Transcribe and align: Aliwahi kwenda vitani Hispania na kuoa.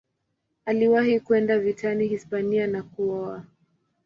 Aliwahi 0.65 1.19
kwenda 1.19 1.59
vitani 1.59 2.07
Hispania 2.07 2.67
na 2.67 2.83
kuoa. 2.83 3.43